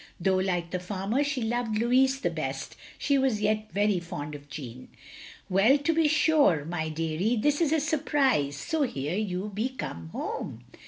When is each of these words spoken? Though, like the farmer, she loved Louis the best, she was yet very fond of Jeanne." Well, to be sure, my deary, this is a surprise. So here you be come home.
Though, 0.19 0.37
like 0.37 0.71
the 0.71 0.79
farmer, 0.79 1.23
she 1.23 1.43
loved 1.43 1.77
Louis 1.77 2.07
the 2.17 2.31
best, 2.31 2.75
she 2.97 3.19
was 3.19 3.39
yet 3.39 3.71
very 3.71 3.99
fond 3.99 4.33
of 4.33 4.49
Jeanne." 4.49 4.87
Well, 5.47 5.77
to 5.77 5.93
be 5.93 6.07
sure, 6.07 6.65
my 6.65 6.89
deary, 6.89 7.35
this 7.35 7.61
is 7.61 7.71
a 7.71 7.79
surprise. 7.79 8.57
So 8.57 8.81
here 8.81 9.15
you 9.15 9.51
be 9.53 9.69
come 9.69 10.09
home. 10.09 10.63